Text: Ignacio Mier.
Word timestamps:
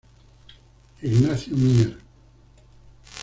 Ignacio 1.03 1.55
Mier. 1.55 1.95